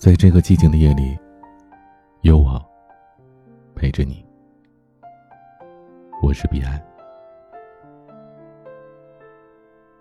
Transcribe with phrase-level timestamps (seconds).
[0.00, 1.14] 在这个寂静的夜里，
[2.22, 2.58] 有我
[3.74, 4.24] 陪着你。
[6.22, 6.82] 我是彼岸。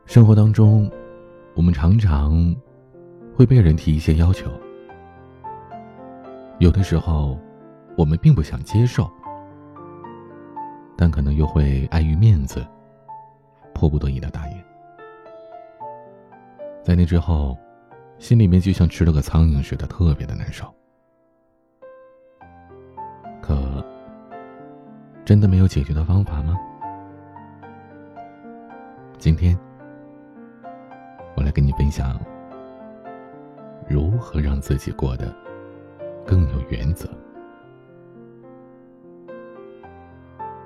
[0.06, 0.90] 生活当中，
[1.54, 2.56] 我们常常
[3.36, 4.50] 会被人提一些要求，
[6.60, 7.38] 有的时候
[7.98, 9.06] 我们并不想接受，
[10.96, 12.66] 但可能又会碍于面子，
[13.74, 14.64] 迫不得已的答应。
[16.86, 17.58] 在那之后。
[18.20, 20.72] 心里面就像吃了个苍蝇似的，特别的难受。
[23.42, 23.84] 可，
[25.26, 26.56] 真的没有解决的方法吗？
[29.18, 29.58] 今天，
[31.36, 32.20] 我来跟你分享
[33.88, 35.34] 如何让自己过得
[36.26, 37.10] 更有原则。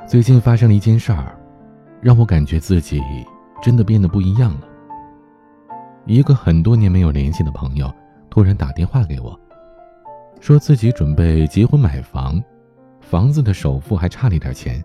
[0.07, 1.37] 最近发生了一件事儿，
[2.01, 2.99] 让我感觉自己
[3.61, 4.67] 真的变得不一样了。
[6.05, 7.89] 一个很多年没有联系的朋友，
[8.29, 9.39] 突然打电话给我，
[10.41, 12.43] 说自己准备结婚买房，
[12.99, 14.83] 房子的首付还差了一点钱，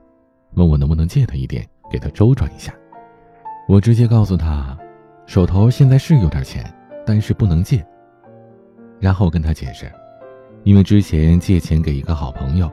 [0.54, 2.72] 问我能不能借他一点，给他周转一下。
[3.66, 4.78] 我直接告诉他，
[5.26, 6.72] 手头现在是有点钱，
[7.04, 7.84] 但是不能借。
[9.00, 9.90] 然后跟他解释，
[10.62, 12.70] 因为之前借钱给一个好朋友，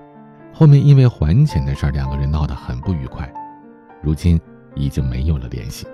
[0.53, 3.27] 后面因为还钱的事儿，两个人闹得很不愉快，
[4.03, 4.39] 如今
[4.75, 5.87] 已经没有了联系，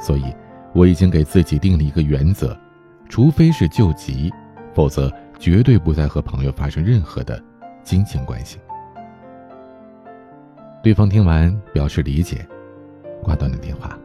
[0.00, 0.24] 所以。
[0.74, 2.54] 我已经给自己定了一个原则，
[3.08, 4.30] 除非是救急，
[4.74, 7.40] 否则绝对不再和朋友发生任何的
[7.84, 8.58] 金钱关系。
[10.82, 12.46] 对方听完表示理解，
[13.22, 13.96] 挂断了电话。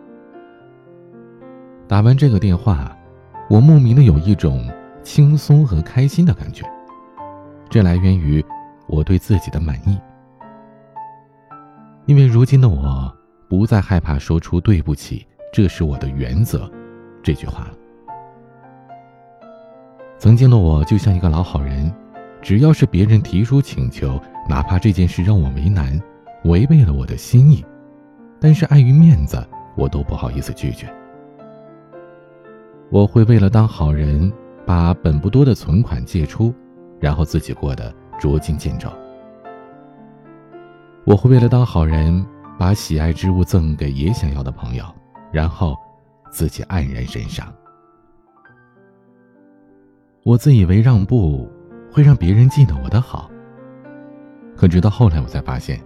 [1.88, 2.96] 打完这个电话，
[3.50, 6.64] 我莫名的有一种轻松和开心的感觉，
[7.68, 8.46] 这来源于
[8.86, 10.00] 我对自己的满意，
[12.06, 13.12] 因为如今的我
[13.50, 15.26] 不再害怕说出对不起。
[15.52, 16.70] 这是我的原则，
[17.24, 17.68] 这句话。
[20.18, 21.92] 曾经的我就像一个老好人，
[22.42, 26.00] 只要是别人提出请求，哪怕这件事让我为难，
[26.44, 27.66] 违背了我的心意，
[28.40, 29.44] 但是碍于面子，
[29.76, 30.88] 我都不好意思拒绝。
[32.92, 34.32] 我会为了当好人，
[34.66, 36.54] 把本不多的存款借出，
[37.00, 38.90] 然后自己过得捉襟见肘。
[41.06, 42.26] 我会为了当好人，
[42.58, 44.84] 把喜爱之物赠给也想要的朋友。
[45.32, 45.76] 然后，
[46.32, 47.52] 自己黯然神伤。
[50.24, 51.50] 我自以为让步
[51.92, 53.32] 会让别人记得我的好，
[54.56, 55.80] 可直到后来我才发现，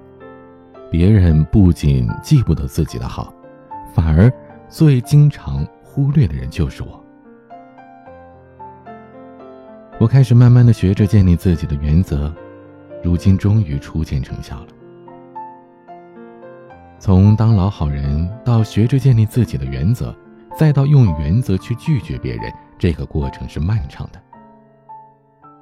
[0.90, 3.34] 别人不仅记不得自己的好，
[3.94, 4.32] 反而
[4.68, 7.00] 最经常忽略的人就是我。
[10.00, 12.34] 我开始慢慢的学着建立自己的原则，
[13.04, 14.73] 如今终于初见成效了。
[17.04, 20.16] 从当老好人到学着建立自己的原则，
[20.58, 22.50] 再到用原则去拒绝别人，
[22.80, 24.24] 这个过程是漫长的。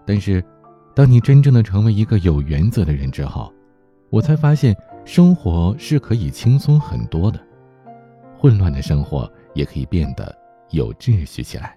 [0.06, 0.46] 但是，
[0.94, 3.52] 当你真正的成为一个有原则的人之后，
[4.12, 7.40] 我才发现生活是可以轻松很多的，
[8.38, 10.38] 混乱的生活也可以变得
[10.70, 11.76] 有秩序起来。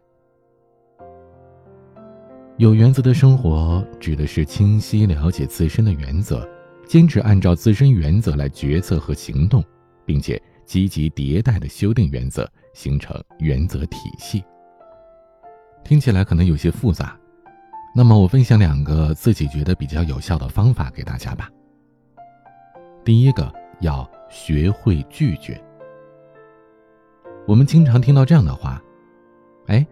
[2.59, 6.47] 有原则的生活指的是清晰了解自身的原则。
[6.87, 9.65] 坚持按照自身原则来决策和行动，
[10.05, 14.45] 并且积极迭代的修订原则，形成原则体系。
[15.83, 17.19] 听起来可能有些复杂，
[17.95, 21.51] 那么我分享两个自己觉得比较有效的方法给大家吧。
[23.05, 25.63] 第一个，要学会拒绝。
[27.47, 28.83] 我们经常听到这样的话
[29.69, 29.87] ：“哎，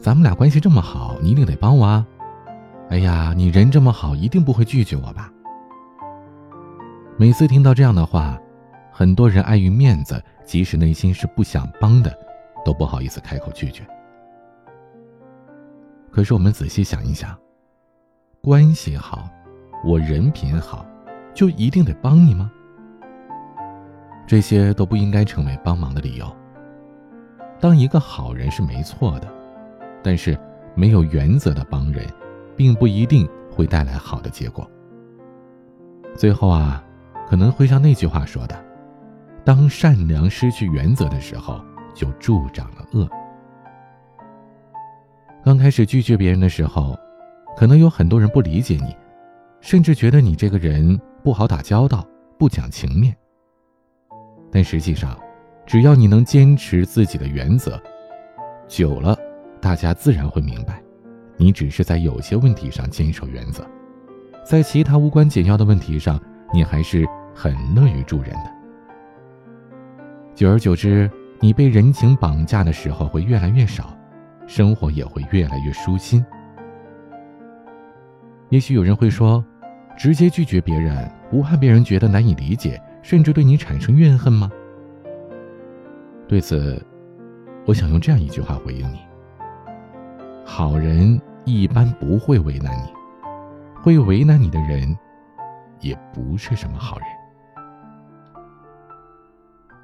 [0.00, 2.06] 咱们俩关系这么好，你一定得帮我啊
[2.88, 5.30] ！”“哎呀，你人这么好，一定不会拒绝我吧？”
[7.16, 8.36] 每次听到这样的话，
[8.90, 12.12] 很多人碍于面子，即使内心是不想帮的，
[12.64, 13.86] 都不好意思开口拒绝。
[16.10, 17.38] 可是我们仔细想一想，
[18.42, 19.28] 关系好，
[19.84, 20.84] 我人品好，
[21.32, 22.50] 就一定得帮你吗？
[24.26, 26.26] 这些都不应该成为帮忙的理由。
[27.60, 29.28] 当一个好人是没错的，
[30.02, 30.36] 但是
[30.74, 32.04] 没有原则的帮人，
[32.56, 34.68] 并不一定会带来好的结果。
[36.16, 36.83] 最后啊。
[37.26, 38.64] 可能会像那句话说的
[39.44, 41.60] ：“当善良失去原则的时候，
[41.94, 43.08] 就助长了恶。”
[45.44, 46.96] 刚开始拒绝别人的时候，
[47.56, 48.96] 可能有很多人不理解你，
[49.60, 52.06] 甚至觉得你这个人不好打交道，
[52.38, 53.14] 不讲情面。
[54.50, 55.18] 但实际上，
[55.66, 57.80] 只要你能坚持自己的原则，
[58.68, 59.18] 久了，
[59.60, 60.82] 大家自然会明白，
[61.36, 63.66] 你只是在有些问题上坚守原则，
[64.44, 66.20] 在其他无关紧要的问题上。
[66.54, 67.04] 你还是
[67.34, 68.50] 很乐于助人的，
[70.36, 71.10] 久而久之，
[71.40, 73.92] 你被人情绑架的时候会越来越少，
[74.46, 76.24] 生活也会越来越舒心，
[78.50, 79.44] 也许有人会说，
[79.98, 84.48] 直接拒绝别人，不怕别人觉得难以理解，甚至对你产生怨恨吗？
[86.28, 86.80] 对此，
[87.66, 89.00] 我想用这样一句话回应你：
[90.44, 92.86] 好人一般不会为难你，
[93.82, 94.96] 会为难你的人，
[95.80, 97.06] 也不是什么好人。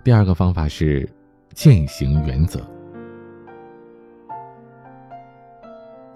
[0.03, 1.09] 第二个方法是
[1.55, 2.61] 践行原则。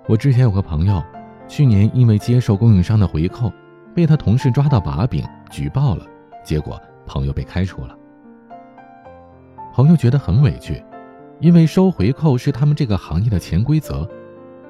[0.06, 1.02] 我之前有个朋友，
[1.46, 3.52] 去年因为接受供应商的回扣，
[3.94, 6.06] 被他同事抓到把柄举报了，
[6.42, 7.96] 结果朋友被开除了。
[9.72, 10.82] 朋友觉得很委屈，
[11.40, 14.08] 因为收回扣是他们这个行业的潜规则，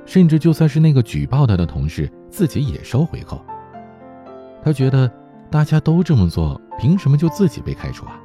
[0.06, 3.44] 甚至就算是那个举报他的同事自己也收回扣。
[4.64, 5.10] 他觉得
[5.50, 8.18] 大家都这么做，凭什么就自己被开除啊？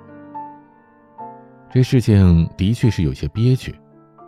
[1.69, 3.77] 这事情的确是有些憋屈，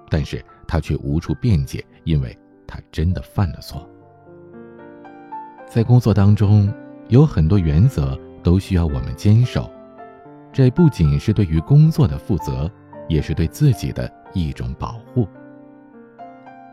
[0.10, 2.38] 但是他却无处辩解，因为
[2.68, 3.90] 他真的犯了错。
[5.66, 6.72] 在工作当中，
[7.08, 9.72] 有很多原则都需要我们坚守，
[10.52, 12.70] 这不仅是对于工作的负责，
[13.08, 15.26] 也是对自己的一种保护。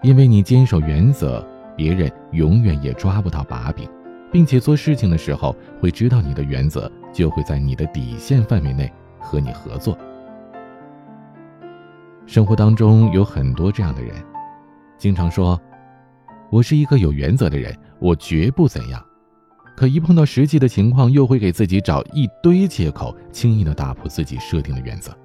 [0.02, 1.46] 因为你坚守原则，
[1.76, 3.88] 别人永远也抓不到把柄，
[4.31, 9.97] 并且做事情的时候会知道你的原则，就会在你的底线范围内和你合作。
[12.27, 14.15] 生活当中有很多这样的人，
[14.99, 15.59] 经常说
[16.53, 19.03] ：“我是一个有原则的人，我绝不怎样。”
[19.75, 25.17] 可一碰到实际的情况，又会给自己找一堆借口，轻易的打破自己设定的原则。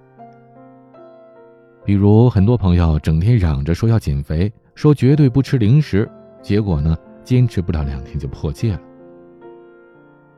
[1.83, 6.09] 比如，很多朋友整天嚷着说要减肥，说绝对不吃零食，
[6.41, 8.79] 结果呢，坚持不了两天就破戒了。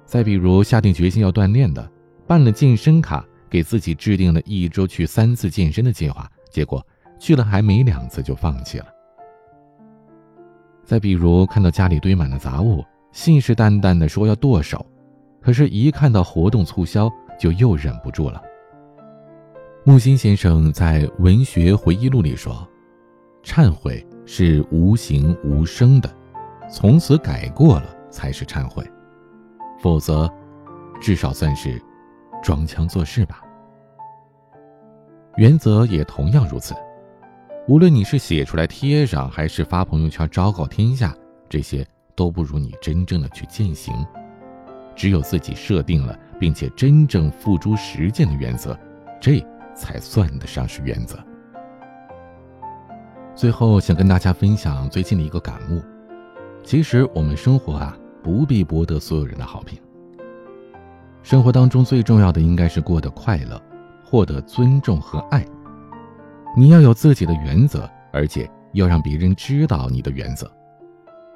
[0.06, 1.90] 再比如，下定决心要锻炼的，
[2.28, 6.30] 办了健身卡，给自己制定了一周去三次健身的计划。
[6.52, 6.86] 结果
[7.20, 8.86] 去了还没两次就放弃了。
[10.84, 14.86] 再比如看到家里堆满了杂物，信誓旦旦的说要剁手，
[15.42, 17.10] 可是，一看到活动促销
[17.40, 18.42] 就又忍不住了。
[19.84, 22.68] 木心先生在《文学回忆录》里说
[23.44, 26.10] ：“忏悔是无形无声的，
[26.72, 28.84] 从此改过了才是忏悔，
[29.82, 30.32] 否则，
[31.02, 31.82] 至少算是
[32.44, 33.42] 装腔作势吧。”
[35.38, 36.74] 原则也同样如此，
[37.68, 41.14] 无论你是写出来贴上，还是发朋友圈昭告天下，
[41.50, 41.86] 这些
[42.16, 43.94] 都不如你真正的去践行。
[44.96, 48.80] 只有自己设定了，并且真正付诸实践的原则，
[49.20, 49.46] 这
[49.76, 51.20] 才算得上是原则。
[53.36, 55.82] 最后想跟大家分享最近的一个感悟：
[56.64, 59.80] 其实我们生活啊，不必博得所有人的好评。
[61.22, 63.62] 生活当中最重要的应该是过得快乐。
[64.08, 65.44] 获得尊重和爱，
[66.56, 70.50] 你要有自己的原则，而且要让别人知道你的原则。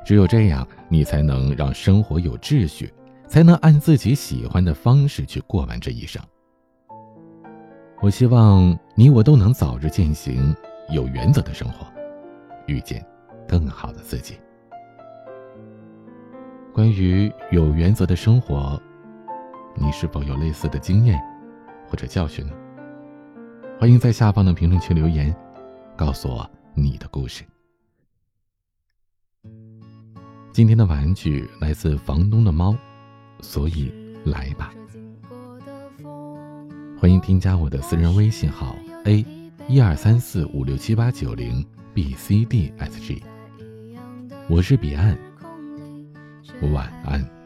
[0.05, 2.93] 只有这样，你才能让生活有秩序，
[3.27, 6.21] 才能按自己喜欢的方式去过完这一生。
[8.01, 10.55] 我希望你我都能早日践行
[10.93, 11.87] 有原则的生活，
[12.67, 13.03] 遇见
[13.47, 14.35] 更好的自己。
[16.73, 18.81] 关于有原则的生活，
[19.75, 21.19] 你是否有类似的经验？
[21.87, 22.53] 或者教训呢？
[23.79, 25.35] 欢迎在下方的评论区留言，
[25.97, 27.43] 告诉我你的故事。
[30.53, 32.75] 今天的玩具来自房东的猫，
[33.41, 33.91] 所以
[34.23, 34.71] 来吧。
[36.99, 39.25] 欢迎添加我的私人微信号 a
[39.67, 43.23] 一二三四五六七八九零 b c d s g，
[44.47, 45.17] 我是彼岸，
[46.61, 47.38] 晚安。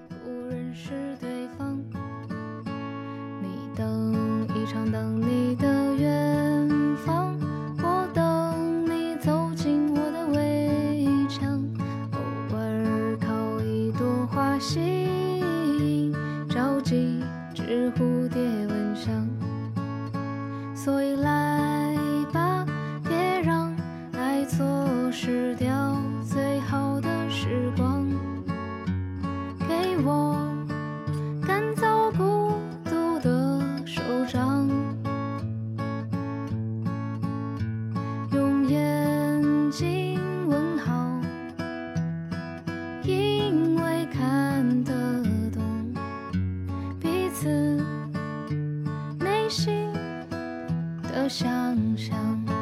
[51.14, 51.46] 的想
[51.96, 52.53] 象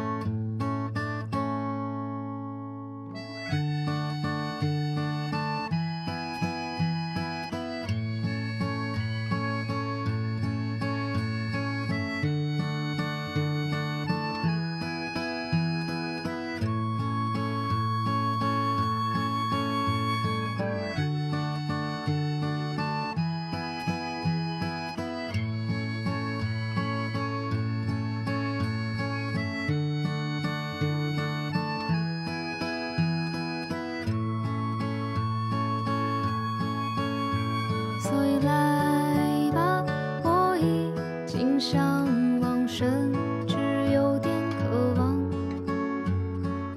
[42.82, 43.14] 甚
[43.46, 43.56] 至
[43.94, 45.16] 有点渴望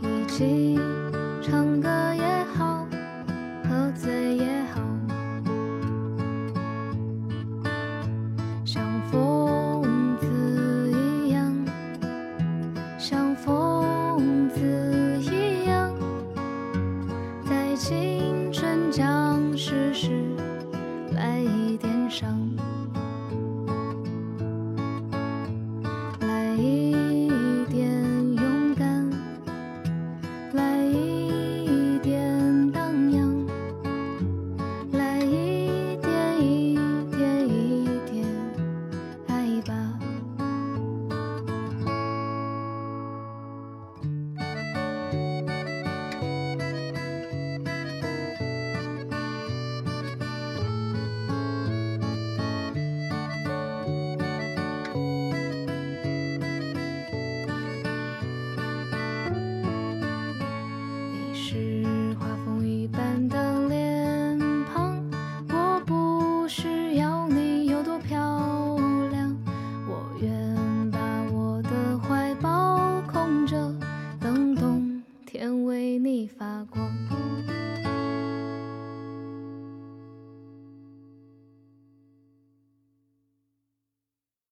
[0.03, 0.79] 一起
[1.41, 2.87] 唱歌也好，
[3.67, 4.83] 喝醉也好，
[8.67, 11.51] 像疯子一样，
[12.99, 14.61] 像疯子
[15.23, 15.91] 一样，
[17.49, 20.11] 在青春将逝时，
[21.15, 22.39] 来一点伤。